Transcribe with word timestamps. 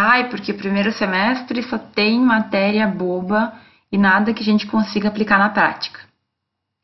Ai, 0.00 0.28
porque 0.28 0.52
primeiro 0.52 0.92
semestre 0.92 1.60
só 1.64 1.76
tem 1.76 2.20
matéria 2.20 2.86
boba 2.86 3.52
e 3.90 3.98
nada 3.98 4.32
que 4.32 4.42
a 4.42 4.44
gente 4.44 4.64
consiga 4.64 5.08
aplicar 5.08 5.40
na 5.40 5.48
prática. 5.48 5.98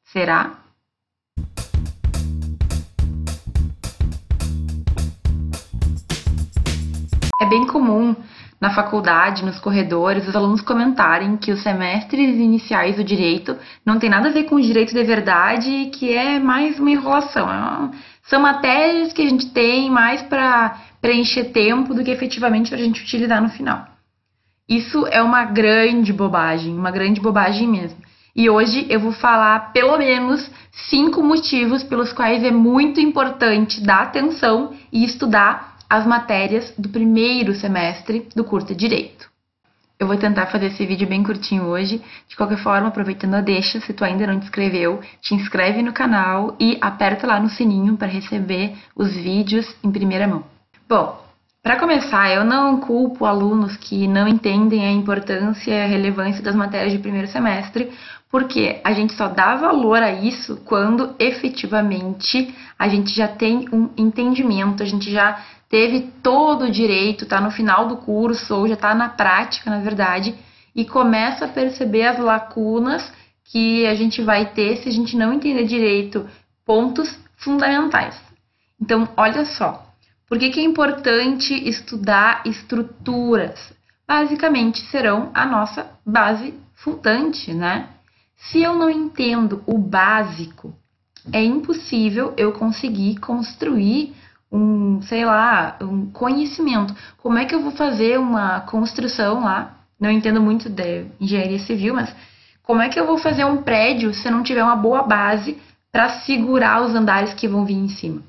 Será? 0.06 0.54
É 7.40 7.46
bem 7.46 7.64
comum 7.68 8.16
na 8.60 8.74
faculdade, 8.74 9.44
nos 9.44 9.60
corredores, 9.60 10.26
os 10.26 10.34
alunos 10.34 10.60
comentarem 10.62 11.36
que 11.36 11.52
os 11.52 11.62
semestres 11.62 12.34
iniciais 12.34 12.96
do 12.96 13.04
direito 13.04 13.56
não 13.86 13.98
tem 13.98 14.10
nada 14.10 14.28
a 14.28 14.32
ver 14.32 14.44
com 14.44 14.56
o 14.56 14.60
direito 14.60 14.92
de 14.92 15.04
verdade 15.04 15.70
e 15.70 15.90
que 15.90 16.12
é 16.12 16.40
mais 16.40 16.80
uma 16.80 16.90
enrolação. 16.90 17.48
É 17.48 17.92
são 18.24 18.40
matérias 18.40 19.12
que 19.12 19.22
a 19.22 19.28
gente 19.28 19.50
tem 19.50 19.90
mais 19.90 20.22
para 20.22 20.80
preencher 21.00 21.44
tempo 21.44 21.94
do 21.94 22.02
que 22.02 22.10
efetivamente 22.10 22.70
para 22.70 22.78
a 22.78 22.82
gente 22.82 23.02
utilizar 23.02 23.42
no 23.42 23.50
final. 23.50 23.86
Isso 24.68 25.06
é 25.08 25.22
uma 25.22 25.44
grande 25.44 26.12
bobagem, 26.12 26.74
uma 26.74 26.90
grande 26.90 27.20
bobagem 27.20 27.68
mesmo. 27.68 27.98
E 28.34 28.48
hoje 28.48 28.86
eu 28.88 28.98
vou 28.98 29.12
falar 29.12 29.72
pelo 29.72 29.98
menos 29.98 30.50
cinco 30.88 31.22
motivos 31.22 31.84
pelos 31.84 32.12
quais 32.12 32.42
é 32.42 32.50
muito 32.50 32.98
importante 32.98 33.80
dar 33.82 34.02
atenção 34.02 34.74
e 34.90 35.04
estudar 35.04 35.76
as 35.88 36.06
matérias 36.06 36.72
do 36.78 36.88
primeiro 36.88 37.54
semestre 37.54 38.28
do 38.34 38.42
curso 38.42 38.68
de 38.68 38.74
Direito. 38.74 39.33
Eu 39.98 40.08
vou 40.08 40.16
tentar 40.16 40.46
fazer 40.46 40.66
esse 40.66 40.84
vídeo 40.84 41.06
bem 41.06 41.22
curtinho 41.22 41.64
hoje. 41.64 42.02
De 42.28 42.36
qualquer 42.36 42.58
forma, 42.58 42.88
aproveitando 42.88 43.34
a 43.34 43.40
deixa, 43.40 43.80
se 43.80 43.92
tu 43.92 44.04
ainda 44.04 44.26
não 44.26 44.40
te 44.40 44.44
inscreveu, 44.44 45.00
te 45.20 45.34
inscreve 45.34 45.82
no 45.82 45.92
canal 45.92 46.56
e 46.58 46.76
aperta 46.80 47.26
lá 47.26 47.38
no 47.38 47.48
sininho 47.48 47.96
para 47.96 48.08
receber 48.08 48.74
os 48.96 49.14
vídeos 49.14 49.66
em 49.84 49.92
primeira 49.92 50.26
mão. 50.26 50.44
Bom, 50.88 51.24
para 51.62 51.78
começar, 51.78 52.28
eu 52.30 52.44
não 52.44 52.78
culpo 52.80 53.24
alunos 53.24 53.76
que 53.76 54.06
não 54.06 54.28
entendem 54.28 54.84
a 54.84 54.90
importância 54.90 55.70
e 55.70 55.82
a 55.82 55.86
relevância 55.86 56.42
das 56.42 56.54
matérias 56.54 56.92
de 56.92 56.98
primeiro 56.98 57.28
semestre, 57.28 57.90
porque 58.30 58.80
a 58.84 58.92
gente 58.92 59.14
só 59.14 59.28
dá 59.28 59.54
valor 59.54 60.02
a 60.02 60.12
isso 60.12 60.60
quando 60.64 61.14
efetivamente 61.18 62.54
a 62.78 62.88
gente 62.88 63.14
já 63.14 63.28
tem 63.28 63.66
um 63.72 63.88
entendimento, 63.96 64.82
a 64.82 64.86
gente 64.86 65.10
já 65.10 65.40
teve 65.74 66.02
todo 66.22 66.66
o 66.66 66.70
direito, 66.70 67.24
está 67.24 67.40
no 67.40 67.50
final 67.50 67.88
do 67.88 67.96
curso 67.96 68.54
ou 68.54 68.68
já 68.68 68.74
está 68.74 68.94
na 68.94 69.08
prática, 69.08 69.68
na 69.68 69.80
verdade, 69.80 70.32
e 70.72 70.84
começa 70.84 71.46
a 71.46 71.48
perceber 71.48 72.06
as 72.06 72.16
lacunas 72.16 73.12
que 73.42 73.84
a 73.84 73.92
gente 73.96 74.22
vai 74.22 74.46
ter 74.52 74.76
se 74.76 74.88
a 74.88 74.92
gente 74.92 75.16
não 75.16 75.32
entender 75.32 75.64
direito 75.64 76.30
pontos 76.64 77.18
fundamentais. 77.36 78.16
Então, 78.80 79.08
olha 79.16 79.44
só, 79.44 79.84
por 80.28 80.38
que, 80.38 80.50
que 80.50 80.60
é 80.60 80.62
importante 80.62 81.52
estudar 81.68 82.42
estruturas? 82.44 83.72
Basicamente, 84.06 84.80
serão 84.92 85.32
a 85.34 85.44
nossa 85.44 85.90
base 86.06 86.54
fundante, 86.76 87.52
né? 87.52 87.88
Se 88.36 88.62
eu 88.62 88.76
não 88.76 88.88
entendo 88.88 89.60
o 89.66 89.76
básico, 89.76 90.72
é 91.32 91.42
impossível 91.42 92.32
eu 92.36 92.52
conseguir 92.52 93.16
construir 93.16 94.14
um, 94.54 95.02
sei 95.02 95.24
lá, 95.24 95.76
um 95.80 96.06
conhecimento. 96.06 96.94
Como 97.18 97.36
é 97.36 97.44
que 97.44 97.52
eu 97.52 97.60
vou 97.60 97.72
fazer 97.72 98.20
uma 98.20 98.60
construção 98.60 99.42
lá? 99.42 99.74
Não 100.00 100.10
entendo 100.10 100.40
muito 100.40 100.70
de 100.70 101.06
engenharia 101.20 101.58
civil, 101.58 101.94
mas 101.94 102.14
como 102.62 102.80
é 102.80 102.88
que 102.88 102.98
eu 102.98 103.04
vou 103.06 103.18
fazer 103.18 103.44
um 103.44 103.62
prédio 103.62 104.14
se 104.14 104.28
eu 104.28 104.32
não 104.32 104.44
tiver 104.44 104.62
uma 104.62 104.76
boa 104.76 105.02
base 105.02 105.58
para 105.90 106.08
segurar 106.20 106.82
os 106.82 106.94
andares 106.94 107.34
que 107.34 107.48
vão 107.48 107.64
vir 107.64 107.74
em 107.74 107.88
cima? 107.88 108.22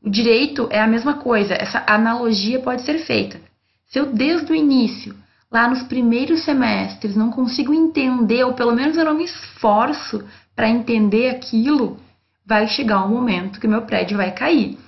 O 0.00 0.08
direito 0.08 0.68
é 0.70 0.80
a 0.80 0.86
mesma 0.86 1.14
coisa, 1.14 1.54
essa 1.54 1.82
analogia 1.84 2.60
pode 2.60 2.82
ser 2.82 2.98
feita. 3.00 3.40
Se 3.88 3.98
eu 3.98 4.06
desde 4.06 4.52
o 4.52 4.54
início, 4.54 5.16
lá 5.50 5.68
nos 5.68 5.82
primeiros 5.82 6.44
semestres, 6.44 7.16
não 7.16 7.30
consigo 7.30 7.74
entender, 7.74 8.44
ou 8.44 8.54
pelo 8.54 8.72
menos 8.72 8.96
eu 8.96 9.04
não 9.04 9.14
me 9.14 9.24
esforço 9.24 10.24
para 10.54 10.68
entender 10.68 11.30
aquilo, 11.30 11.98
vai 12.44 12.68
chegar 12.68 13.04
um 13.04 13.08
momento 13.08 13.58
que 13.58 13.66
meu 13.66 13.82
prédio 13.82 14.16
vai 14.16 14.30
cair. 14.30 14.78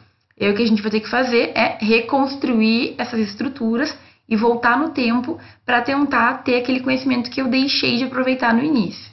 E 0.41 0.49
o 0.49 0.55
que 0.55 0.63
a 0.63 0.67
gente 0.67 0.83
vai 0.83 0.91
ter 0.91 1.01
que 1.01 1.11
fazer 1.11 1.53
é 1.55 1.79
reconstruir 1.81 2.95
essas 2.97 3.21
estruturas 3.21 3.97
e 4.29 4.37
voltar 4.37 4.79
no 4.79 4.91
tempo 4.91 5.39
para 5.65 5.81
tentar 5.83 6.43
ter 6.45 6.57
aquele 6.57 6.81
conhecimento 6.81 7.31
que 7.31 7.41
eu 7.41 7.49
deixei 7.49 7.97
de 7.97 8.05
aproveitar 8.05 8.55
no 8.55 8.63
início. 8.63 9.11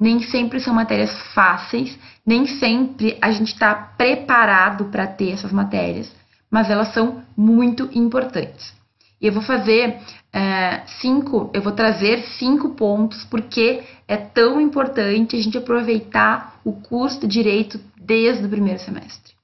Nem 0.00 0.22
sempre 0.22 0.60
são 0.60 0.72
matérias 0.72 1.10
fáceis, 1.34 1.98
nem 2.24 2.46
sempre 2.46 3.18
a 3.20 3.32
gente 3.32 3.52
está 3.52 3.74
preparado 3.74 4.86
para 4.86 5.06
ter 5.06 5.32
essas 5.32 5.52
matérias, 5.52 6.14
mas 6.50 6.70
elas 6.70 6.94
são 6.94 7.22
muito 7.36 7.90
importantes. 7.92 8.72
E 9.20 9.26
eu 9.26 9.32
vou 9.32 9.42
fazer 9.42 9.98
é, 10.32 10.82
cinco, 11.00 11.50
eu 11.52 11.60
vou 11.60 11.72
trazer 11.72 12.22
cinco 12.38 12.70
pontos 12.70 13.24
porque 13.24 13.82
é 14.06 14.16
tão 14.16 14.60
importante 14.60 15.34
a 15.34 15.42
gente 15.42 15.58
aproveitar 15.58 16.60
o 16.64 16.72
curso 16.72 17.20
de 17.20 17.26
direito 17.26 17.80
desde 17.96 18.46
o 18.46 18.48
primeiro 18.48 18.78
semestre. 18.78 19.37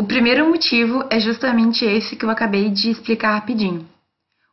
O 0.00 0.04
primeiro 0.04 0.48
motivo 0.48 1.04
é 1.10 1.18
justamente 1.18 1.84
esse 1.84 2.14
que 2.14 2.24
eu 2.24 2.30
acabei 2.30 2.70
de 2.70 2.88
explicar 2.88 3.34
rapidinho. 3.34 3.84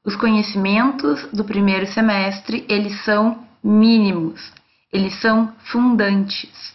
Os 0.04 0.16
conhecimentos 0.16 1.24
do 1.32 1.44
primeiro 1.46 1.86
semestre, 1.86 2.66
eles 2.68 3.04
são 3.04 3.46
mínimos, 3.64 4.52
eles 4.92 5.14
são 5.22 5.54
fundantes. 5.72 6.74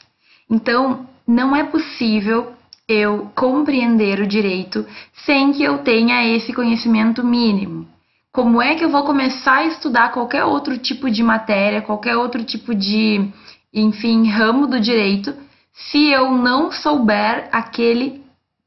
Então, 0.49 1.05
não 1.27 1.55
é 1.55 1.65
possível 1.65 2.53
eu 2.89 3.33
compreender 3.35 4.21
o 4.21 4.27
direito 4.27 4.87
sem 5.25 5.53
que 5.53 5.65
eu 5.65 5.79
tenha 5.79 6.25
esse 6.25 6.53
conhecimento 6.53 7.25
mínimo. 7.25 7.89
Como 8.33 8.63
é 8.63 8.77
que 8.77 8.85
eu 8.85 8.91
vou 8.91 9.03
começar 9.03 9.59
a 9.59 9.67
estudar 9.67 10.13
qualquer 10.13 10.45
outro 10.45 10.79
tipo 10.79 11.11
de 11.11 11.25
matéria, 11.25 11.83
qualquer 11.83 12.17
outro 12.17 12.45
tipo 12.45 12.73
de, 12.73 13.29
enfim, 13.75 14.29
ramo 14.29 14.69
do 14.69 14.79
direito, 14.79 15.35
se 15.73 16.09
eu 16.09 16.31
não 16.31 16.71
souber 16.71 17.49
aquele 17.51 18.20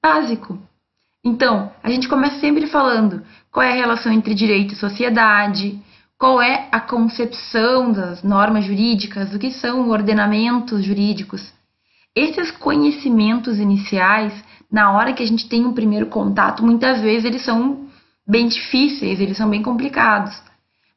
básico. 0.04 0.60
Então, 1.24 1.72
a 1.82 1.90
gente 1.90 2.10
começa 2.10 2.38
sempre 2.42 2.68
falando 2.68 3.24
qual 3.50 3.66
é 3.66 3.72
a 3.72 3.76
relação 3.76 4.12
entre 4.12 4.34
direito 4.34 4.74
e 4.74 4.78
sociedade, 4.78 5.80
qual 6.20 6.42
é 6.42 6.68
a 6.70 6.82
concepção 6.82 7.94
das 7.94 8.22
normas 8.22 8.66
jurídicas, 8.66 9.34
o 9.34 9.40
que 9.40 9.52
são 9.52 9.90
ordenamentos 9.90 10.84
jurídicos. 10.84 11.54
Esses 12.14 12.52
conhecimentos 12.52 13.58
iniciais, 13.58 14.34
na 14.70 14.92
hora 14.92 15.14
que 15.14 15.24
a 15.24 15.26
gente 15.26 15.48
tem 15.48 15.66
um 15.66 15.74
primeiro 15.74 16.08
contato, 16.08 16.64
muitas 16.64 17.00
vezes 17.00 17.24
eles 17.24 17.44
são 17.44 17.88
bem 18.28 18.48
difíceis, 18.48 19.22
eles 19.22 19.38
são 19.38 19.50
bem 19.50 19.64
complicados. 19.64 20.36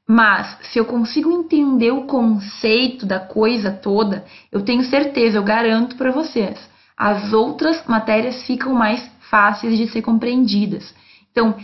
Mas 0.09 0.59
se 0.63 0.79
eu 0.79 0.85
consigo 0.85 1.31
entender 1.31 1.93
o 1.93 2.05
conceito 2.05 3.07
da 3.07 3.21
coisa 3.21 3.71
toda, 3.71 4.25
eu 4.51 4.63
tenho 4.63 4.83
certeza, 4.85 5.39
eu 5.39 5.43
garanto 5.43 5.97
para 5.97 6.13
vocês, 6.13 6.59
as 6.97 7.33
outras 7.33 7.85
matérias 7.87 8.43
ficam 8.47 8.73
mais 8.73 9.03
fáceis 9.31 9.77
de 9.77 9.87
ser 9.89 10.03
compreendidas. 10.03 10.95
Então, 11.31 11.55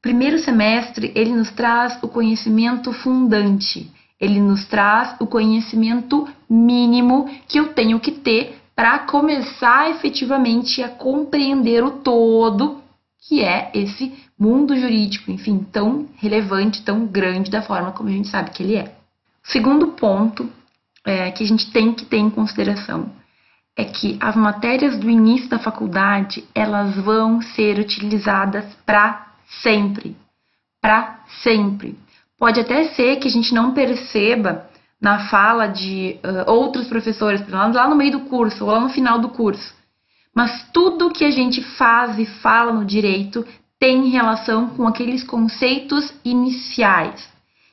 primeiro 0.00 0.38
semestre, 0.38 1.10
ele 1.14 1.32
nos 1.32 1.50
traz 1.50 1.98
o 2.02 2.08
conhecimento 2.08 2.92
fundante, 2.92 3.90
ele 4.20 4.40
nos 4.40 4.64
traz 4.66 5.16
o 5.20 5.26
conhecimento 5.26 6.28
mínimo 6.48 7.28
que 7.48 7.58
eu 7.58 7.72
tenho 7.72 7.98
que 7.98 8.12
ter 8.12 8.60
para 8.74 9.00
começar 9.00 9.90
efetivamente 9.90 10.82
a 10.82 10.88
compreender 10.88 11.82
o 11.82 11.90
todo 11.90 12.78
que 13.28 13.42
é 13.42 13.70
esse 13.74 14.14
mundo 14.38 14.76
jurídico, 14.76 15.30
enfim, 15.30 15.58
tão 15.72 16.06
relevante, 16.16 16.82
tão 16.82 17.04
grande 17.04 17.50
da 17.50 17.60
forma 17.60 17.92
como 17.92 18.08
a 18.08 18.12
gente 18.12 18.28
sabe 18.28 18.50
que 18.50 18.62
ele 18.62 18.76
é. 18.76 18.94
Segundo 19.42 19.88
ponto 19.88 20.48
é, 21.04 21.30
que 21.32 21.42
a 21.42 21.46
gente 21.46 21.70
tem 21.72 21.92
que 21.92 22.04
ter 22.04 22.18
em 22.18 22.30
consideração 22.30 23.10
é 23.78 23.84
que 23.84 24.18
as 24.20 24.34
matérias 24.34 24.98
do 24.98 25.08
início 25.08 25.48
da 25.48 25.60
faculdade, 25.60 26.44
elas 26.52 26.96
vão 26.96 27.40
ser 27.40 27.78
utilizadas 27.78 28.64
para 28.84 29.28
sempre. 29.62 30.16
Para 30.82 31.20
sempre. 31.44 31.96
Pode 32.36 32.58
até 32.58 32.88
ser 32.88 33.16
que 33.16 33.28
a 33.28 33.30
gente 33.30 33.54
não 33.54 33.72
perceba 33.72 34.68
na 35.00 35.28
fala 35.28 35.68
de 35.68 36.18
uh, 36.24 36.50
outros 36.50 36.88
professores, 36.88 37.40
lá 37.48 37.88
no 37.88 37.94
meio 37.94 38.10
do 38.10 38.20
curso 38.20 38.64
ou 38.64 38.72
lá 38.72 38.80
no 38.80 38.88
final 38.88 39.20
do 39.20 39.28
curso. 39.28 39.72
Mas 40.34 40.68
tudo 40.72 41.12
que 41.12 41.24
a 41.24 41.30
gente 41.30 41.62
faz 41.62 42.18
e 42.18 42.26
fala 42.26 42.72
no 42.72 42.84
direito 42.84 43.46
tem 43.78 44.08
relação 44.08 44.70
com 44.70 44.88
aqueles 44.88 45.22
conceitos 45.22 46.12
iniciais. 46.24 47.28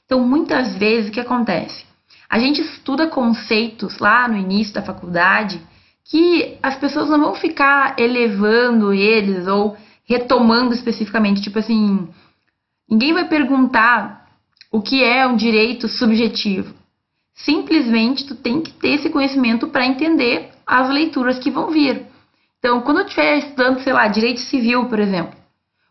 Então, 0.06 0.20
muitas 0.20 0.76
vezes, 0.78 1.10
o 1.10 1.12
que 1.12 1.20
acontece? 1.20 1.84
A 2.30 2.38
gente 2.38 2.62
estuda 2.62 3.08
conceitos 3.08 3.98
lá 3.98 4.28
no 4.28 4.38
início 4.38 4.72
da 4.72 4.84
faculdade 4.84 5.60
que 6.08 6.58
as 6.62 6.76
pessoas 6.76 7.10
não 7.10 7.20
vão 7.20 7.36
ficar 7.36 8.00
elevando 8.00 8.94
eles 8.94 9.48
ou 9.48 9.76
retomando 10.08 10.74
especificamente. 10.74 11.42
Tipo 11.42 11.60
assim, 11.60 12.08
ninguém 12.90 13.12
vai 13.12 13.28
perguntar 13.28 14.28
o 14.72 14.82
que 14.82 15.04
é 15.04 15.26
um 15.26 15.36
direito 15.36 15.88
subjetivo. 15.88 16.74
Simplesmente 17.34 18.26
tu 18.26 18.36
tem 18.36 18.62
que 18.62 18.72
ter 18.72 18.90
esse 18.90 19.10
conhecimento 19.10 19.68
para 19.68 19.86
entender 19.86 20.52
as 20.66 20.90
leituras 20.90 21.40
que 21.40 21.52
vão 21.52 21.72
vir. 21.72 22.06
Então, 22.60 22.82
quando 22.82 23.00
eu 23.00 23.06
estiver 23.06 23.40
estudando, 23.40 23.82
sei 23.82 23.94
lá, 23.94 24.08
direito 24.08 24.40
civil, 24.42 24.86
por 24.86 25.00
exemplo, 25.00 25.36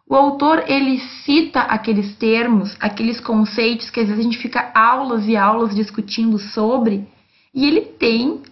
O 0.06 0.14
autor 0.14 0.64
ele 0.68 0.98
cita 1.24 1.60
aqueles 1.60 2.14
termos, 2.16 2.76
aqueles 2.78 3.20
conceitos 3.20 3.88
que 3.88 4.00
às 4.00 4.06
vezes 4.08 4.20
a 4.20 4.22
gente 4.22 4.38
fica 4.38 4.70
aulas 4.74 5.26
e 5.26 5.36
aulas 5.36 5.74
discutindo 5.74 6.38
sobre, 6.38 7.08
e 7.54 7.66
ele 7.66 7.80
tem 7.80 8.42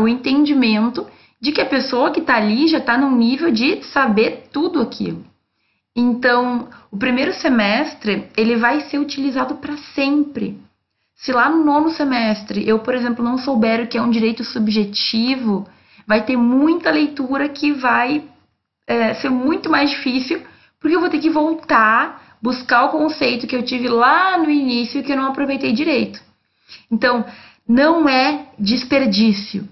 o 0.00 0.08
entendimento 0.08 1.06
de 1.40 1.50
que 1.50 1.60
a 1.60 1.66
pessoa 1.66 2.12
que 2.12 2.20
está 2.20 2.36
ali 2.36 2.68
já 2.68 2.78
está 2.78 2.96
num 2.96 3.16
nível 3.16 3.50
de 3.50 3.82
saber 3.84 4.48
tudo 4.52 4.80
aquilo. 4.80 5.24
Então, 5.94 6.68
o 6.90 6.96
primeiro 6.96 7.32
semestre 7.34 8.28
ele 8.36 8.56
vai 8.56 8.82
ser 8.82 8.98
utilizado 8.98 9.56
para 9.56 9.76
sempre. 9.94 10.58
Se 11.16 11.32
lá 11.32 11.48
no 11.50 11.64
nono 11.64 11.90
semestre 11.90 12.66
eu, 12.66 12.78
por 12.78 12.94
exemplo, 12.94 13.24
não 13.24 13.38
souber 13.38 13.82
o 13.82 13.86
que 13.86 13.98
é 13.98 14.02
um 14.02 14.10
direito 14.10 14.44
subjetivo, 14.44 15.68
vai 16.06 16.24
ter 16.24 16.36
muita 16.36 16.90
leitura 16.90 17.48
que 17.48 17.72
vai 17.72 18.24
é, 18.86 19.14
ser 19.14 19.28
muito 19.28 19.70
mais 19.70 19.90
difícil, 19.90 20.42
porque 20.80 20.96
eu 20.96 21.00
vou 21.00 21.10
ter 21.10 21.18
que 21.18 21.30
voltar, 21.30 22.36
buscar 22.42 22.84
o 22.84 22.90
conceito 22.90 23.46
que 23.46 23.54
eu 23.54 23.62
tive 23.62 23.88
lá 23.88 24.38
no 24.38 24.50
início 24.50 25.00
e 25.00 25.02
que 25.02 25.12
eu 25.12 25.16
não 25.16 25.28
aproveitei 25.28 25.72
direito. 25.72 26.20
Então, 26.90 27.24
não 27.72 28.06
é 28.06 28.48
desperdício. 28.58 29.66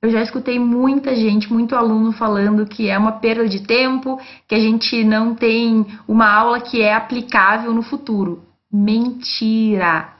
Eu 0.00 0.10
já 0.10 0.22
escutei 0.22 0.58
muita 0.58 1.14
gente, 1.14 1.52
muito 1.52 1.76
aluno 1.76 2.12
falando 2.12 2.66
que 2.66 2.88
é 2.88 2.96
uma 2.96 3.12
perda 3.12 3.46
de 3.46 3.60
tempo, 3.60 4.18
que 4.48 4.54
a 4.54 4.60
gente 4.60 5.04
não 5.04 5.34
tem 5.34 5.86
uma 6.08 6.30
aula 6.30 6.60
que 6.60 6.80
é 6.80 6.94
aplicável 6.94 7.72
no 7.72 7.82
futuro. 7.82 8.42
Mentira! 8.72 10.12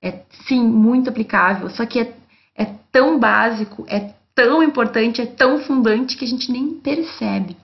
É 0.00 0.22
sim 0.46 0.62
muito 0.62 1.10
aplicável, 1.10 1.68
só 1.70 1.84
que 1.84 1.98
é, 1.98 2.14
é 2.56 2.64
tão 2.92 3.18
básico, 3.18 3.84
é 3.88 4.12
tão 4.34 4.62
importante, 4.62 5.20
é 5.20 5.26
tão 5.26 5.58
fundante 5.58 6.16
que 6.16 6.24
a 6.24 6.28
gente 6.28 6.50
nem 6.52 6.74
percebe. 6.74 7.56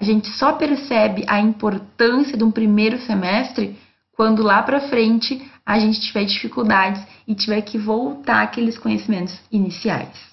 A 0.00 0.04
gente 0.04 0.28
só 0.28 0.52
percebe 0.52 1.24
a 1.26 1.40
importância 1.40 2.36
de 2.36 2.44
um 2.44 2.50
primeiro 2.50 2.98
semestre 2.98 3.76
quando 4.12 4.42
lá 4.42 4.62
para 4.62 4.88
frente 4.88 5.50
a 5.64 5.78
gente 5.78 6.00
tiver 6.00 6.24
dificuldades 6.24 7.02
e 7.26 7.34
tiver 7.34 7.60
que 7.62 7.78
voltar 7.78 8.42
aqueles 8.42 8.78
conhecimentos 8.78 9.38
iniciais. 9.50 10.32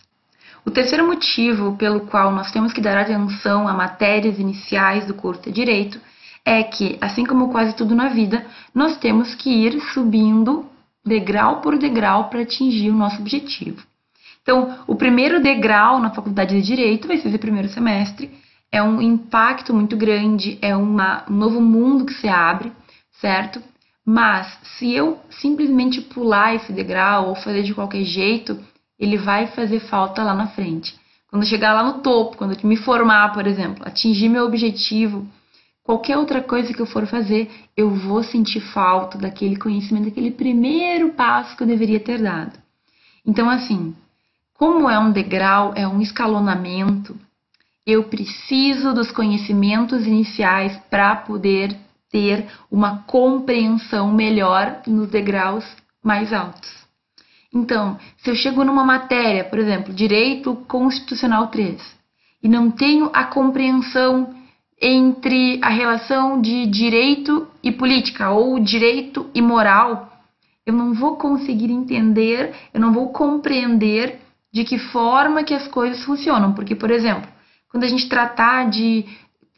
O 0.66 0.72
terceiro 0.72 1.08
motivo 1.08 1.76
pelo 1.78 2.02
qual 2.02 2.32
nós 2.32 2.52
temos 2.52 2.74
que 2.74 2.82
dar 2.82 2.98
atenção 2.98 3.68
a 3.68 3.74
matérias 3.74 4.40
iniciais 4.40 5.06
do 5.06 5.14
curso 5.14 5.44
de 5.44 5.52
Direito 5.52 6.00
é 6.46 6.64
que, 6.64 6.98
assim 7.00 7.26
como 7.26 7.50
quase 7.50 7.76
tudo 7.76 7.96
na 7.96 8.10
vida, 8.10 8.46
nós 8.74 8.98
temos 8.98 9.36
que 9.36 9.50
ir 9.50 9.80
subindo 9.94 10.66
degrau 11.06 11.62
por 11.62 11.78
degrau 11.78 12.30
para 12.30 12.42
atingir 12.42 12.90
o 12.90 12.96
nosso 12.96 13.22
objetivo. 13.22 13.84
Então, 14.42 14.80
o 14.88 14.96
primeiro 14.96 15.42
degrau 15.42 16.00
na 16.00 16.12
faculdade 16.12 16.56
de 16.56 16.66
Direito 16.66 17.08
vai 17.08 17.18
ser 17.18 17.34
o 17.34 17.40
primeiro 17.40 17.70
semestre, 17.70 18.32
é 18.72 18.82
um 18.82 19.02
impacto 19.02 19.74
muito 19.74 19.98
grande, 19.98 20.58
é 20.62 20.76
uma, 20.76 21.24
um 21.30 21.34
novo 21.34 21.62
mundo 21.62 22.06
que 22.06 22.14
se 22.14 22.28
abre, 22.28 22.72
certo? 23.20 23.62
Mas 24.12 24.58
se 24.64 24.92
eu 24.92 25.20
simplesmente 25.30 26.02
pular 26.02 26.56
esse 26.56 26.74
degrau 26.74 27.30
ou 27.30 27.36
fazer 27.36 27.62
de 27.62 27.76
qualquer 27.76 28.04
jeito, 28.04 28.60
ele 28.98 29.20
vai 29.20 29.46
fazer 29.46 29.82
falta 29.82 30.24
lá 30.24 30.34
na 30.34 30.48
frente. 30.48 31.00
Quando 31.30 31.46
chegar 31.46 31.74
lá 31.74 31.84
no 31.84 32.02
topo, 32.02 32.36
quando 32.36 32.54
eu 32.54 32.68
me 32.68 32.76
formar, 32.76 33.32
por 33.34 33.46
exemplo, 33.46 33.88
atingir 33.88 34.28
meu 34.28 34.46
objetivo, 34.46 35.28
qualquer 35.84 36.18
outra 36.18 36.42
coisa 36.42 36.74
que 36.74 36.80
eu 36.80 36.88
for 36.88 37.06
fazer, 37.06 37.52
eu 37.78 37.92
vou 37.92 38.24
sentir 38.24 38.62
falta 38.62 39.16
daquele 39.16 39.58
conhecimento, 39.58 40.06
daquele 40.06 40.32
primeiro 40.32 41.10
passo 41.10 41.56
que 41.56 41.62
eu 41.62 41.68
deveria 41.68 42.00
ter 42.00 42.20
dado. 42.20 42.58
Então, 43.24 43.48
assim, 43.48 43.96
como 44.56 44.90
é 44.90 44.98
um 44.98 45.12
degrau, 45.12 45.72
é 45.76 45.88
um 45.88 46.02
escalonamento, 46.02 47.16
eu 47.86 48.06
preciso 48.06 48.92
dos 48.92 49.12
conhecimentos 49.12 50.08
iniciais 50.08 50.76
para 50.90 51.16
poder 51.16 51.78
ter 52.10 52.48
uma 52.72 53.04
compreensão 53.04 54.12
melhor 54.12 54.82
nos 54.88 55.10
degraus 55.10 55.66
mais 56.04 56.34
altos. 56.34 56.70
Então, 57.54 57.98
se 58.18 58.30
eu 58.30 58.36
chego 58.36 58.64
numa 58.64 58.84
matéria, 58.84 59.44
por 59.44 59.58
exemplo, 59.58 59.94
Direito 59.94 60.56
Constitucional 60.68 61.48
3, 61.48 61.82
e 62.44 62.48
não 62.48 62.72
tenho 62.72 63.10
a 63.14 63.24
compreensão 63.26 64.36
entre 64.82 65.60
a 65.62 65.70
relação 65.70 66.40
de 66.40 66.66
direito 66.68 67.48
e 67.62 67.72
política, 67.72 68.30
ou 68.30 68.60
direito 68.60 69.30
e 69.34 69.42
moral, 69.42 70.10
eu 70.66 70.74
não 70.74 70.94
vou 70.94 71.18
conseguir 71.18 71.72
entender, 71.72 72.54
eu 72.74 72.80
não 72.80 72.94
vou 72.94 73.10
compreender 73.10 74.20
de 74.54 74.64
que 74.64 74.78
forma 74.78 75.44
que 75.44 75.54
as 75.54 75.68
coisas 75.68 76.04
funcionam. 76.04 76.54
Porque, 76.54 76.76
por 76.76 76.92
exemplo, 76.92 77.28
quando 77.70 77.84
a 77.84 77.88
gente 77.88 78.08
tratar 78.08 78.70
de 78.70 79.06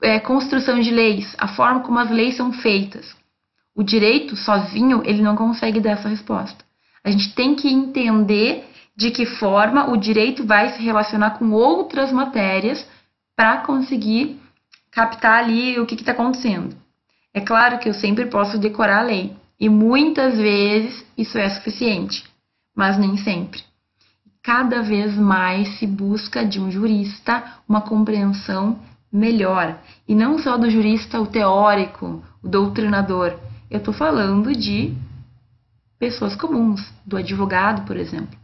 é, 0.02 0.20
construção 0.20 0.80
de 0.80 0.92
leis, 0.92 1.36
a 1.38 1.48
forma 1.48 1.82
como 1.82 2.00
as 2.00 2.10
leis 2.10 2.36
são 2.36 2.52
feitas, 2.52 3.16
o 3.76 3.84
direito 3.84 4.36
sozinho 4.36 5.02
ele 5.06 5.22
não 5.22 5.36
consegue 5.36 5.80
dar 5.80 5.92
essa 5.92 6.10
resposta. 6.10 6.64
A 7.04 7.10
gente 7.10 7.34
tem 7.34 7.56
que 7.56 7.70
entender 7.70 8.66
de 8.96 9.12
que 9.12 9.26
forma 9.26 9.90
o 9.90 9.98
direito 9.98 10.46
vai 10.46 10.70
se 10.70 10.82
relacionar 10.84 11.32
com 11.32 11.52
outras 11.52 12.12
matérias 12.12 12.86
para 13.36 13.58
conseguir 13.58 14.40
captar 14.92 15.44
ali 15.44 15.80
o 15.80 15.86
que 15.86 15.96
está 15.96 16.12
acontecendo. 16.12 16.76
É 17.34 17.40
claro 17.40 17.80
que 17.80 17.88
eu 17.88 17.94
sempre 17.94 18.26
posso 18.26 18.58
decorar 18.58 19.00
a 19.00 19.04
lei 19.04 19.34
e 19.60 19.70
muitas 19.70 20.38
vezes 20.38 21.06
isso 21.18 21.38
é 21.38 21.50
suficiente, 21.50 22.26
mas 22.76 22.98
nem 22.98 23.16
sempre. 23.18 23.64
Cada 24.44 24.82
vez 24.82 25.16
mais 25.16 25.80
se 25.80 25.88
busca 25.88 26.44
de 26.44 26.60
um 26.60 26.70
jurista 26.70 27.44
uma 27.70 27.82
compreensão 27.82 28.80
melhor 29.12 29.78
e 30.08 30.16
não 30.16 30.40
só 30.40 30.58
do 30.58 30.70
jurista 30.70 31.20
o 31.20 31.28
teórico, 31.28 32.24
o 32.42 32.48
doutrinador. 32.48 33.38
Eu 33.70 33.80
estou 33.80 33.94
falando 33.94 34.54
de 34.56 34.94
pessoas 36.00 36.36
comuns, 36.36 36.82
do 37.06 37.18
advogado, 37.18 37.86
por 37.86 37.98
exemplo. 37.98 38.40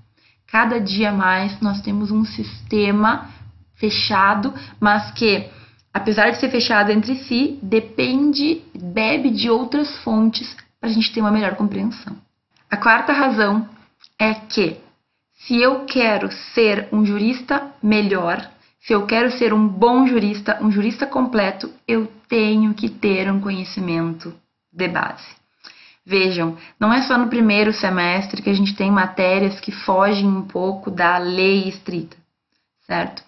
Cada 0.48 0.80
dia 0.80 1.12
mais 1.12 1.60
nós 1.60 1.82
temos 1.82 2.12
um 2.12 2.24
sistema 2.24 3.30
fechado, 3.76 4.54
mas 4.80 5.12
que, 5.12 5.50
apesar 5.94 6.32
de 6.32 6.40
ser 6.40 6.50
fechado 6.50 6.92
entre 6.92 7.16
si, 7.16 7.60
depende, 7.62 8.62
bebe 8.74 9.30
de 9.30 9.50
outras 9.50 9.98
fontes 10.04 10.56
para 10.80 10.90
a 10.90 10.94
gente 10.94 11.12
ter 11.12 11.22
uma 11.22 11.32
melhor 11.32 11.56
compreensão. 11.56 12.16
A 12.70 12.78
quarta 12.78 13.12
razão 13.12 13.68
é 14.20 14.34
que, 14.34 14.78
se 15.34 15.62
eu 15.62 15.86
quero 15.86 16.32
ser 16.54 16.88
um 16.92 17.06
jurista 17.06 17.72
melhor, 17.82 18.50
se 18.88 18.94
eu 18.94 19.06
quero 19.06 19.30
ser 19.32 19.54
um 19.54 19.68
bom 19.68 20.08
jurista, 20.08 20.58
um 20.62 20.72
jurista 20.72 21.06
completo, 21.06 21.70
eu 21.86 22.10
tenho 22.30 22.74
que 22.74 22.88
ter 22.88 23.30
um 23.30 23.42
conhecimento 23.42 24.34
de 24.72 24.88
base. 24.88 25.28
Vejam, 26.06 26.56
não 26.80 26.94
é 26.94 27.02
só 27.02 27.18
no 27.18 27.28
primeiro 27.28 27.74
semestre 27.74 28.42
que 28.42 28.50
a 28.50 28.54
gente 28.54 28.74
tem 28.78 28.90
matérias 28.90 29.60
que 29.60 29.74
fogem 29.74 30.26
um 30.26 30.44
pouco 30.44 30.90
da 30.90 31.18
lei 31.18 31.68
estrita, 31.68 32.16
certo? 32.86 33.22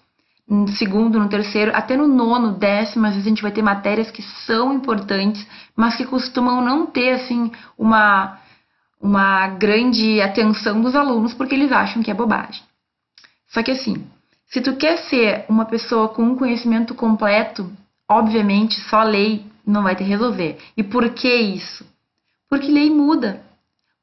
No 0.48 0.66
segundo, 0.66 1.20
no 1.20 1.28
terceiro, 1.28 1.72
até 1.74 1.94
no 1.94 2.08
nono, 2.08 2.52
décimo, 2.52 3.04
às 3.04 3.12
vezes 3.12 3.26
a 3.26 3.28
gente 3.28 3.42
vai 3.42 3.52
ter 3.52 3.60
matérias 3.60 4.10
que 4.10 4.22
são 4.22 4.72
importantes, 4.72 5.46
mas 5.76 5.94
que 5.94 6.06
costumam 6.06 6.64
não 6.64 6.86
ter, 6.86 7.10
assim, 7.10 7.52
uma, 7.76 8.38
uma 8.98 9.46
grande 9.48 10.22
atenção 10.22 10.80
dos 10.80 10.96
alunos, 10.96 11.34
porque 11.34 11.54
eles 11.54 11.70
acham 11.70 12.02
que 12.02 12.10
é 12.10 12.14
bobagem. 12.14 12.62
Só 13.46 13.62
que 13.62 13.72
assim, 13.72 14.06
se 14.50 14.60
tu 14.60 14.74
quer 14.74 14.98
ser 15.08 15.44
uma 15.48 15.64
pessoa 15.64 16.08
com 16.08 16.22
um 16.24 16.34
conhecimento 16.34 16.92
completo, 16.92 17.70
obviamente 18.08 18.80
só 18.80 19.02
lei 19.02 19.44
não 19.64 19.84
vai 19.84 19.94
te 19.94 20.02
resolver. 20.02 20.58
E 20.76 20.82
por 20.82 21.08
que 21.10 21.32
isso? 21.32 21.86
Porque 22.48 22.70
lei 22.70 22.90
muda. 22.90 23.44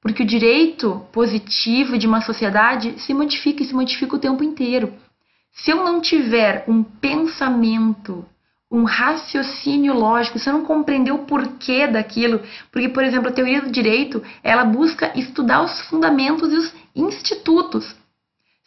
Porque 0.02 0.24
o 0.24 0.26
direito 0.26 1.06
positivo 1.12 1.98
de 1.98 2.08
uma 2.08 2.22
sociedade 2.22 2.98
se 3.02 3.14
modifica 3.14 3.62
e 3.62 3.66
se 3.66 3.76
modifica 3.76 4.16
o 4.16 4.20
tempo 4.20 4.42
inteiro. 4.42 4.94
Se 5.52 5.72
eu 5.72 5.84
não 5.84 6.00
tiver 6.00 6.64
um 6.66 6.82
pensamento, 6.82 8.26
um 8.72 8.86
raciocínio 8.86 9.94
lógico, 9.94 10.40
se 10.40 10.48
eu 10.48 10.54
não 10.54 10.64
compreender 10.64 11.12
o 11.12 11.26
porquê 11.26 11.88
daquilo, 11.88 12.42
porque, 12.72 12.88
por 12.88 13.04
exemplo, 13.04 13.28
a 13.28 13.34
teoria 13.34 13.62
do 13.62 13.72
direito, 13.72 14.24
ela 14.42 14.64
busca 14.64 15.12
estudar 15.14 15.62
os 15.62 15.82
fundamentos 15.90 16.54
e 16.54 16.56
os 16.56 16.74
institutos. 16.96 17.94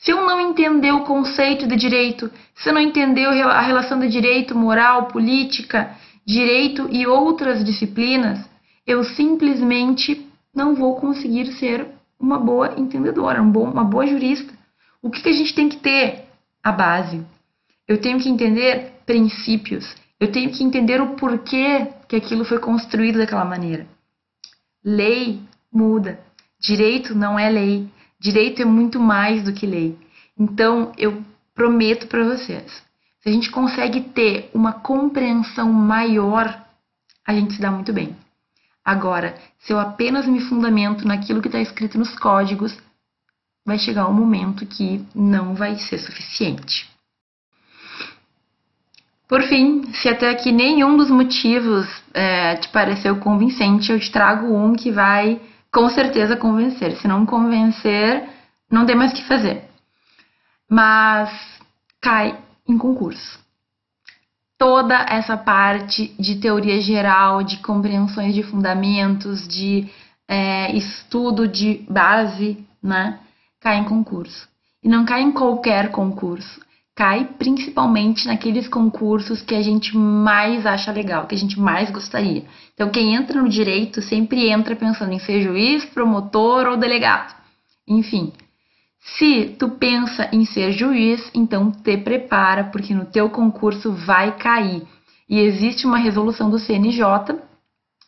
Se 0.00 0.12
eu 0.12 0.25
não 0.25 0.40
entender 0.40 0.92
o 0.92 1.04
conceito 1.04 1.66
de 1.66 1.76
direito, 1.76 2.30
se 2.54 2.73
não 2.73 2.80
entender 2.80 3.26
a 3.26 3.61
relação 3.61 4.00
de 4.00 4.09
direito, 4.09 4.57
moral, 4.57 5.09
política, 5.09 5.95
direito 6.25 6.88
e 6.90 7.07
outras 7.07 7.62
disciplinas, 7.62 8.38
eu 8.87 9.04
simplesmente 9.04 10.26
não 10.54 10.75
vou 10.75 10.97
conseguir 10.97 11.52
ser 11.52 11.87
uma 12.19 12.38
boa 12.38 12.75
entendedora, 12.78 13.42
um 13.42 13.50
uma 13.50 13.85
boa 13.85 14.07
jurista. 14.07 14.52
O 15.02 15.11
que, 15.11 15.23
que 15.23 15.28
a 15.28 15.33
gente 15.33 15.54
tem 15.54 15.69
que 15.69 15.76
ter? 15.76 16.25
A 16.62 16.73
base. 16.73 17.23
Eu 17.87 18.00
tenho 18.00 18.19
que 18.19 18.28
entender 18.28 18.92
princípios. 19.04 19.95
Eu 20.19 20.33
tenho 20.33 20.50
que 20.50 20.64
entender 20.64 21.00
o 21.00 21.14
porquê 21.14 21.88
que 22.09 22.16
aquilo 22.16 22.45
foi 22.45 22.59
construído 22.59 23.19
daquela 23.19 23.45
maneira. 23.45 23.87
Lei 24.85 25.40
muda. 25.73 26.21
Direito 26.59 27.14
não 27.14 27.38
é 27.38 27.49
lei. 27.49 27.88
Direito 28.21 28.61
é 28.62 28.65
muito 28.65 29.00
mais 29.00 29.43
do 29.43 29.53
que 29.53 29.67
lei. 29.67 29.99
Então, 30.39 30.93
eu 30.99 31.25
prometo 31.55 32.07
para 32.07 32.25
vocês, 32.25 32.83
se 33.21 33.29
a 33.29 33.33
gente 33.33 33.50
consegue 33.50 34.00
ter 34.00 34.50
uma 34.55 34.73
compreensão 34.73 35.73
maior 35.73 36.61
a 37.31 37.35
gente 37.35 37.55
se 37.55 37.61
dá 37.61 37.71
muito 37.71 37.93
bem. 37.93 38.17
Agora, 38.85 39.37
se 39.61 39.73
eu 39.73 39.79
apenas 39.79 40.27
me 40.27 40.41
fundamento 40.41 41.07
naquilo 41.07 41.41
que 41.41 41.47
está 41.47 41.61
escrito 41.61 41.97
nos 41.97 42.19
códigos, 42.19 42.77
vai 43.65 43.79
chegar 43.79 44.09
um 44.09 44.12
momento 44.12 44.67
que 44.67 45.05
não 45.15 45.55
vai 45.55 45.77
ser 45.77 45.99
suficiente. 45.99 46.91
Por 49.29 49.43
fim, 49.45 49.93
se 49.93 50.09
até 50.09 50.29
aqui 50.29 50.50
nenhum 50.50 50.97
dos 50.97 51.09
motivos 51.09 51.87
é, 52.12 52.57
te 52.57 52.69
pareceu 52.71 53.17
convincente, 53.21 53.93
eu 53.93 54.00
te 54.00 54.11
trago 54.11 54.53
um 54.53 54.75
que 54.75 54.91
vai 54.91 55.41
com 55.73 55.89
certeza 55.89 56.37
convencer. 56.37 56.97
Se 56.97 57.09
não 57.09 57.25
convencer, 57.25 58.29
não 58.71 58.87
tem 58.87 58.97
mais 58.97 59.12
o 59.12 59.15
que 59.15 59.25
fazer. 59.25 59.65
Mas 60.69 61.31
cai 62.00 62.39
em 62.69 62.77
concurso. 62.79 63.39
Toda 64.59 64.95
essa 65.09 65.37
parte 65.37 66.15
de 66.19 66.37
teoria 66.37 66.81
geral, 66.81 67.43
de 67.43 67.59
compreensões 67.59 68.35
de 68.35 68.43
fundamentos, 68.43 69.49
de 69.49 69.89
é, 70.29 70.77
estudo 70.77 71.49
de 71.49 71.85
base, 71.89 72.65
né? 72.83 73.19
Cai 73.61 73.79
em 73.79 73.85
concurso. 73.85 74.49
E 74.83 74.89
não 74.89 75.05
cai 75.05 75.23
em 75.23 75.33
qualquer 75.33 75.91
concurso 75.91 76.61
cai 76.94 77.25
principalmente 77.38 78.26
naqueles 78.26 78.68
concursos 78.68 79.42
que 79.42 79.54
a 79.54 79.62
gente 79.62 79.97
mais 79.97 80.66
acha 80.66 80.92
legal, 80.92 81.26
que 81.26 81.35
a 81.35 81.38
gente 81.38 81.59
mais 81.59 81.90
gostaria. 81.90 82.44
Então, 82.75 82.90
quem 82.90 83.14
entra 83.14 83.40
no 83.40 83.49
direito 83.49 84.02
sempre 84.02 84.50
entra 84.50 84.76
pensando 84.76 85.12
em 85.12 85.18
ser 85.18 85.42
juiz, 85.42 85.85
promotor 85.85 86.66
ou 86.66 86.76
delegado. 86.76 87.35
Enfim, 87.88 88.32
se 89.00 89.56
tu 89.59 89.70
pensa 89.70 90.28
em 90.32 90.44
ser 90.44 90.73
juiz, 90.73 91.30
então 91.35 91.73
te 91.73 91.97
prepara, 91.97 92.64
porque 92.64 92.94
no 92.94 93.06
teu 93.06 93.30
concurso 93.30 93.92
vai 93.92 94.37
cair. 94.37 94.87
E 95.28 95.38
existe 95.38 95.87
uma 95.87 95.99
resolução 95.99 96.50
do 96.50 96.59
CNJ, 96.59 97.02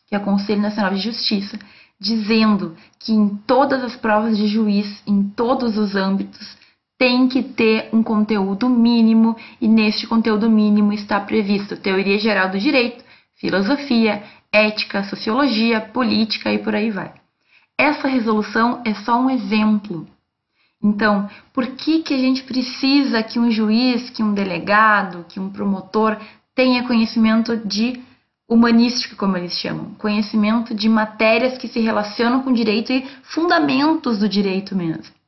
que 0.07 0.15
é 0.15 0.17
o 0.17 0.23
Conselho 0.23 0.61
Nacional 0.61 0.93
de 0.93 0.99
Justiça, 0.99 1.57
dizendo 1.99 2.75
que 2.99 3.11
em 3.13 3.29
todas 3.47 3.83
as 3.83 3.95
provas 3.95 4.37
de 4.37 4.47
juiz, 4.47 5.01
em 5.07 5.23
todos 5.23 5.77
os 5.77 5.95
âmbitos, 5.95 6.57
tem 6.97 7.27
que 7.27 7.43
ter 7.43 7.89
um 7.91 8.03
conteúdo 8.03 8.69
mínimo 8.69 9.35
e 9.59 9.67
neste 9.67 10.07
conteúdo 10.07 10.49
mínimo 10.49 10.93
está 10.93 11.19
previsto 11.19 11.77
teoria 11.77 12.17
geral 12.17 12.49
do 12.49 12.59
direito, 12.59 13.03
filosofia, 13.35 14.23
ética, 14.51 15.03
sociologia, 15.03 15.81
política 15.81 16.53
e 16.53 16.59
por 16.59 16.75
aí 16.75 16.91
vai. 16.91 17.11
Essa 17.77 18.07
resolução 18.07 18.81
é 18.85 18.93
só 18.93 19.19
um 19.19 19.29
exemplo. 19.29 20.07
Então, 20.81 21.29
por 21.51 21.67
que, 21.67 22.03
que 22.03 22.13
a 22.13 22.17
gente 22.17 22.43
precisa 22.43 23.23
que 23.23 23.39
um 23.39 23.49
juiz, 23.49 24.09
que 24.09 24.21
um 24.21 24.33
delegado, 24.33 25.25
que 25.27 25.39
um 25.39 25.49
promotor 25.49 26.17
tenha 26.53 26.85
conhecimento 26.85 27.57
de 27.57 28.01
humanística, 28.47 29.15
como 29.15 29.37
eles 29.37 29.57
chamam, 29.57 29.95
conhecimento 29.95 30.75
de 30.75 30.87
matérias 30.87 31.57
que 31.57 31.67
se 31.67 31.79
relacionam 31.79 32.43
com 32.43 32.53
direito 32.53 32.91
e 32.91 33.05
fundamentos 33.23 34.19
do 34.19 34.29
direito 34.29 34.75
mesmo? 34.75 35.22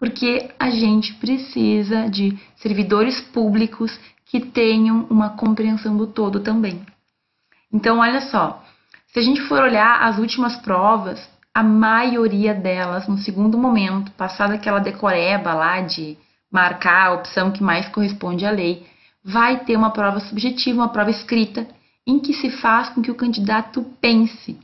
Porque 0.00 0.50
a 0.58 0.70
gente 0.70 1.12
precisa 1.16 2.08
de 2.08 2.36
servidores 2.56 3.20
públicos 3.20 4.00
que 4.24 4.40
tenham 4.40 5.06
uma 5.10 5.36
compreensão 5.36 5.94
do 5.94 6.06
todo 6.06 6.40
também. 6.40 6.80
Então, 7.70 7.98
olha 7.98 8.22
só, 8.22 8.64
se 9.12 9.18
a 9.18 9.22
gente 9.22 9.42
for 9.42 9.60
olhar 9.60 10.02
as 10.02 10.18
últimas 10.18 10.56
provas, 10.56 11.28
a 11.52 11.62
maioria 11.62 12.54
delas, 12.54 13.06
no 13.06 13.18
segundo 13.18 13.58
momento, 13.58 14.10
passada 14.12 14.54
aquela 14.54 14.78
decoreba 14.78 15.52
lá 15.52 15.82
de 15.82 16.16
marcar 16.50 17.08
a 17.08 17.12
opção 17.12 17.50
que 17.50 17.62
mais 17.62 17.86
corresponde 17.88 18.46
à 18.46 18.50
lei, 18.50 18.86
vai 19.22 19.64
ter 19.64 19.76
uma 19.76 19.90
prova 19.90 20.18
subjetiva, 20.20 20.80
uma 20.80 20.88
prova 20.88 21.10
escrita, 21.10 21.68
em 22.06 22.18
que 22.18 22.32
se 22.32 22.50
faz 22.50 22.88
com 22.88 23.02
que 23.02 23.10
o 23.10 23.14
candidato 23.14 23.84
pense. 24.00 24.58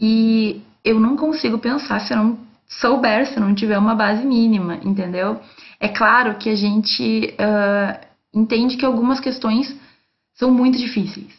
E 0.00 0.60
eu 0.84 0.98
não 0.98 1.16
consigo 1.16 1.58
pensar 1.58 2.00
se 2.00 2.12
eu 2.12 2.16
não 2.16 2.43
souber, 2.68 3.26
se 3.26 3.38
não 3.38 3.54
tiver 3.54 3.78
uma 3.78 3.94
base 3.94 4.24
mínima, 4.24 4.78
entendeu? 4.82 5.40
É 5.78 5.88
claro 5.88 6.36
que 6.36 6.48
a 6.48 6.54
gente 6.54 7.34
uh, 7.34 8.06
entende 8.32 8.76
que 8.76 8.84
algumas 8.84 9.20
questões 9.20 9.74
são 10.34 10.50
muito 10.50 10.78
difíceis, 10.78 11.32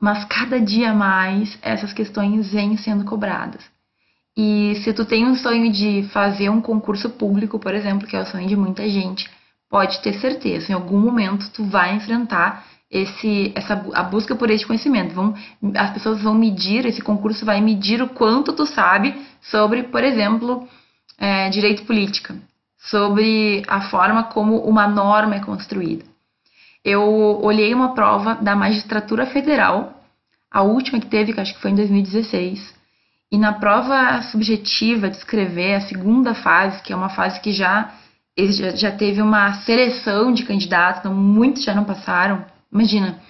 mas 0.00 0.24
cada 0.24 0.60
dia 0.60 0.92
mais 0.92 1.58
essas 1.62 1.92
questões 1.92 2.52
vêm 2.52 2.76
sendo 2.76 3.04
cobradas. 3.04 3.62
E 4.36 4.74
se 4.82 4.92
tu 4.92 5.04
tem 5.04 5.26
um 5.26 5.36
sonho 5.36 5.70
de 5.70 6.04
fazer 6.12 6.48
um 6.48 6.60
concurso 6.60 7.10
público, 7.10 7.58
por 7.58 7.74
exemplo, 7.74 8.06
que 8.06 8.16
é 8.16 8.20
o 8.20 8.26
sonho 8.26 8.48
de 8.48 8.56
muita 8.56 8.88
gente, 8.88 9.30
pode 9.68 10.00
ter 10.00 10.14
certeza, 10.14 10.72
em 10.72 10.74
algum 10.74 10.98
momento 10.98 11.50
tu 11.50 11.64
vai 11.64 11.94
enfrentar 11.94 12.66
esse, 12.92 13.52
essa, 13.54 13.72
a 13.94 14.02
busca 14.02 14.34
por 14.34 14.50
esse 14.50 14.66
conhecimento. 14.66 15.14
Vão, 15.14 15.34
as 15.74 15.90
pessoas 15.94 16.20
vão 16.20 16.34
medir, 16.34 16.84
esse 16.84 17.00
concurso 17.00 17.46
vai 17.46 17.60
medir 17.62 18.02
o 18.02 18.08
quanto 18.10 18.52
tu 18.52 18.66
sabe 18.66 19.16
sobre, 19.40 19.84
por 19.84 20.04
exemplo, 20.04 20.68
é, 21.18 21.48
direito 21.48 21.84
política, 21.84 22.36
sobre 22.76 23.62
a 23.66 23.80
forma 23.80 24.24
como 24.24 24.58
uma 24.58 24.86
norma 24.86 25.36
é 25.36 25.40
construída. 25.40 26.04
Eu 26.84 27.02
olhei 27.42 27.72
uma 27.72 27.94
prova 27.94 28.34
da 28.34 28.54
magistratura 28.54 29.24
federal, 29.24 29.98
a 30.50 30.62
última 30.62 31.00
que 31.00 31.06
teve, 31.06 31.32
que 31.32 31.40
acho 31.40 31.54
que 31.54 31.62
foi 31.62 31.70
em 31.70 31.76
2016, 31.76 32.74
e 33.30 33.38
na 33.38 33.54
prova 33.54 34.20
subjetiva 34.22 35.08
de 35.08 35.16
escrever, 35.16 35.76
a 35.76 35.80
segunda 35.80 36.34
fase, 36.34 36.82
que 36.82 36.92
é 36.92 36.96
uma 36.96 37.08
fase 37.08 37.40
que 37.40 37.52
já, 37.52 37.90
já 38.74 38.92
teve 38.92 39.22
uma 39.22 39.54
seleção 39.62 40.30
de 40.30 40.44
candidatos, 40.44 41.00
então 41.00 41.14
muitos 41.14 41.64
já 41.64 41.74
não 41.74 41.84
passaram, 41.84 42.44
Imagina, 42.72 43.20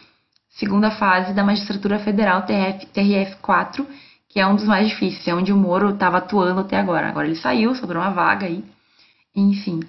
segunda 0.50 0.92
fase 0.92 1.34
da 1.34 1.42
magistratura 1.42 1.98
federal 1.98 2.42
TRF, 2.42 2.86
TRF 2.86 3.36
4, 3.42 3.86
que 4.28 4.38
é 4.38 4.46
um 4.46 4.54
dos 4.54 4.64
mais 4.64 4.88
difíceis, 4.88 5.26
é 5.26 5.34
onde 5.34 5.52
o 5.52 5.56
Moro 5.56 5.90
estava 5.90 6.18
atuando 6.18 6.60
até 6.60 6.78
agora. 6.78 7.08
Agora 7.08 7.26
ele 7.26 7.36
saiu, 7.36 7.74
sobrou 7.74 8.00
uma 8.00 8.12
vaga 8.12 8.46
aí. 8.46 8.64
Enfim. 9.34 9.80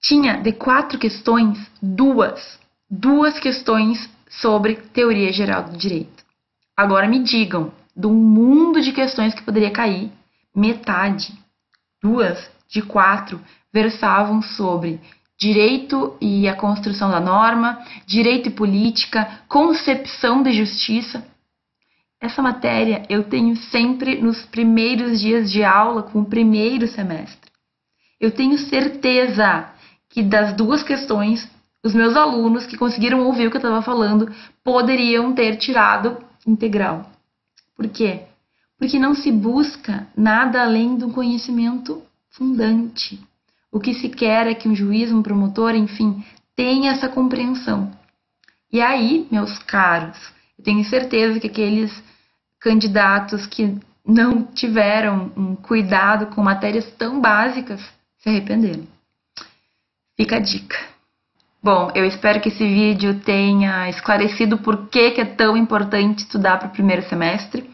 Tinha 0.00 0.40
de 0.40 0.52
quatro 0.52 0.98
questões, 0.98 1.58
duas, 1.82 2.60
duas 2.88 3.38
questões 3.40 4.08
sobre 4.30 4.76
teoria 4.76 5.32
geral 5.32 5.64
do 5.64 5.76
direito. 5.76 6.24
Agora 6.76 7.08
me 7.08 7.22
digam, 7.24 7.72
do 7.96 8.10
mundo 8.10 8.80
de 8.80 8.92
questões 8.92 9.34
que 9.34 9.42
poderia 9.42 9.72
cair, 9.72 10.12
metade, 10.54 11.36
duas 12.00 12.48
de 12.68 12.82
quatro, 12.82 13.40
versavam 13.72 14.40
sobre 14.40 15.00
direito 15.38 16.16
e 16.20 16.48
a 16.48 16.56
construção 16.56 17.10
da 17.10 17.20
norma, 17.20 17.78
direito 18.04 18.48
e 18.48 18.52
política, 18.52 19.40
concepção 19.48 20.42
de 20.42 20.52
justiça. 20.52 21.24
Essa 22.20 22.42
matéria 22.42 23.04
eu 23.08 23.22
tenho 23.22 23.54
sempre 23.56 24.20
nos 24.20 24.42
primeiros 24.46 25.20
dias 25.20 25.50
de 25.50 25.62
aula 25.62 26.02
com 26.02 26.20
o 26.20 26.24
primeiro 26.24 26.88
semestre. 26.88 27.50
Eu 28.20 28.32
tenho 28.32 28.58
certeza 28.58 29.70
que 30.10 30.22
das 30.22 30.52
duas 30.56 30.82
questões, 30.82 31.48
os 31.84 31.94
meus 31.94 32.16
alunos 32.16 32.66
que 32.66 32.76
conseguiram 32.76 33.24
ouvir 33.24 33.46
o 33.46 33.50
que 33.50 33.56
eu 33.56 33.60
estava 33.60 33.80
falando 33.80 34.34
poderiam 34.64 35.32
ter 35.32 35.56
tirado 35.56 36.18
integral. 36.44 37.08
Por 37.76 37.88
quê? 37.88 38.22
Porque 38.76 38.98
não 38.98 39.14
se 39.14 39.30
busca 39.30 40.08
nada 40.16 40.62
além 40.62 40.96
do 40.96 41.10
conhecimento 41.10 42.02
fundante. 42.30 43.20
O 43.78 43.80
que 43.80 43.94
se 43.94 44.08
quer 44.08 44.48
é 44.48 44.54
que 44.54 44.68
um 44.68 44.74
juiz, 44.74 45.12
um 45.12 45.22
promotor, 45.22 45.72
enfim, 45.72 46.24
tenha 46.56 46.90
essa 46.90 47.08
compreensão. 47.08 47.92
E 48.72 48.80
aí, 48.80 49.28
meus 49.30 49.56
caros, 49.60 50.18
eu 50.58 50.64
tenho 50.64 50.84
certeza 50.84 51.38
que 51.38 51.46
aqueles 51.46 52.02
candidatos 52.58 53.46
que 53.46 53.78
não 54.04 54.42
tiveram 54.42 55.30
um 55.36 55.54
cuidado 55.54 56.26
com 56.34 56.42
matérias 56.42 56.90
tão 56.98 57.20
básicas 57.20 57.80
se 58.18 58.28
arrependeram. 58.28 58.82
Fica 60.16 60.38
a 60.38 60.40
dica. 60.40 60.76
Bom, 61.62 61.92
eu 61.94 62.04
espero 62.04 62.40
que 62.40 62.48
esse 62.48 62.66
vídeo 62.66 63.20
tenha 63.20 63.88
esclarecido 63.88 64.58
por 64.58 64.88
que, 64.88 65.12
que 65.12 65.20
é 65.20 65.24
tão 65.24 65.56
importante 65.56 66.24
estudar 66.24 66.58
para 66.58 66.66
o 66.66 66.72
primeiro 66.72 67.08
semestre. 67.08 67.70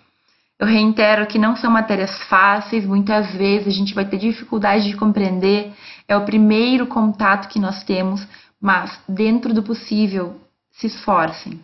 Eu 0.59 0.67
reitero 0.67 1.27
que 1.27 1.39
não 1.39 1.57
são 1.57 1.71
matérias 1.71 2.23
fáceis, 2.25 2.87
muitas 2.87 3.35
vezes 3.35 3.69
a 3.69 3.77
gente 3.77 3.95
vai 3.95 4.05
ter 4.05 4.19
dificuldade 4.19 4.87
de 4.87 4.97
compreender, 4.97 5.73
é 6.09 6.17
o 6.17 6.25
primeiro 6.25 6.87
contato 6.87 7.49
que 7.49 7.59
nós 7.59 7.83
temos, 7.85 8.27
mas 8.61 8.99
dentro 9.09 9.53
do 9.53 9.63
possível, 9.63 10.41
se 10.71 10.87
esforcem. 10.87 11.61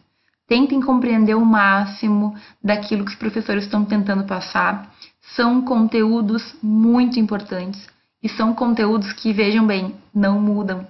Tentem 0.46 0.80
compreender 0.80 1.34
o 1.34 1.44
máximo 1.44 2.34
daquilo 2.62 3.04
que 3.04 3.12
os 3.12 3.18
professores 3.18 3.64
estão 3.64 3.84
tentando 3.84 4.24
passar. 4.24 4.92
São 5.36 5.62
conteúdos 5.62 6.56
muito 6.62 7.20
importantes 7.20 7.88
e 8.22 8.28
são 8.28 8.54
conteúdos 8.54 9.12
que, 9.12 9.32
vejam 9.32 9.66
bem, 9.66 9.94
não 10.14 10.40
mudam 10.40 10.86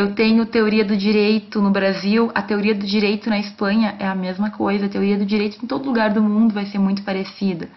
eu 0.00 0.14
tenho 0.14 0.46
teoria 0.46 0.84
do 0.84 0.96
direito 0.96 1.60
no 1.60 1.70
Brasil, 1.70 2.30
a 2.34 2.40
teoria 2.40 2.74
do 2.74 2.86
direito 2.86 3.28
na 3.28 3.38
Espanha 3.38 3.96
é 3.98 4.06
a 4.06 4.14
mesma 4.14 4.50
coisa, 4.50 4.86
a 4.86 4.88
teoria 4.88 5.18
do 5.18 5.26
direito 5.26 5.62
em 5.62 5.66
todo 5.66 5.84
lugar 5.84 6.10
do 6.10 6.22
mundo 6.22 6.54
vai 6.54 6.64
ser 6.66 6.78
muito 6.78 7.02
parecida, 7.02 7.68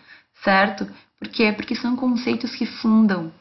certo? 0.43 0.87
Por 1.19 1.27
quê? 1.27 1.51
Porque 1.51 1.75
são 1.75 1.95
conceitos 1.95 2.55
que 2.55 2.65
fundam, 2.65 3.31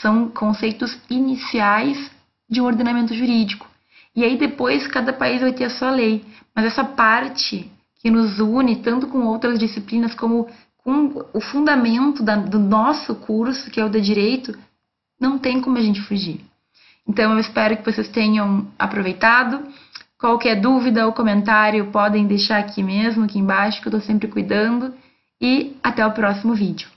são 0.00 0.28
conceitos 0.28 0.98
iniciais 1.08 2.10
de 2.48 2.60
um 2.60 2.64
ordenamento 2.64 3.14
jurídico. 3.14 3.68
E 4.14 4.24
aí 4.24 4.36
depois 4.36 4.86
cada 4.86 5.12
país 5.12 5.40
vai 5.40 5.52
ter 5.52 5.64
a 5.64 5.70
sua 5.70 5.90
lei. 5.90 6.24
Mas 6.54 6.66
essa 6.66 6.84
parte 6.84 7.70
que 8.00 8.10
nos 8.10 8.38
une 8.38 8.76
tanto 8.76 9.06
com 9.08 9.26
outras 9.26 9.58
disciplinas 9.58 10.14
como 10.14 10.48
com 10.78 11.24
o 11.32 11.40
fundamento 11.40 12.22
da, 12.22 12.36
do 12.36 12.58
nosso 12.58 13.14
curso, 13.14 13.70
que 13.70 13.80
é 13.80 13.84
o 13.84 13.88
de 13.88 14.00
direito, 14.02 14.56
não 15.18 15.38
tem 15.38 15.60
como 15.60 15.78
a 15.78 15.80
gente 15.80 16.02
fugir. 16.02 16.40
Então 17.08 17.32
eu 17.32 17.38
espero 17.38 17.76
que 17.78 17.90
vocês 17.90 18.08
tenham 18.08 18.66
aproveitado. 18.78 19.66
Qualquer 20.18 20.60
dúvida 20.60 21.06
ou 21.06 21.12
comentário 21.12 21.86
podem 21.86 22.26
deixar 22.26 22.58
aqui 22.58 22.82
mesmo, 22.82 23.24
aqui 23.24 23.38
embaixo, 23.38 23.80
que 23.80 23.88
eu 23.88 23.90
estou 23.90 24.06
sempre 24.06 24.28
cuidando. 24.28 24.92
E 25.40 25.76
até 25.82 26.06
o 26.06 26.12
próximo 26.12 26.54
vídeo. 26.54 26.88